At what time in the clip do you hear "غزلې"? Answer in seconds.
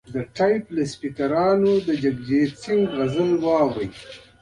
2.97-3.35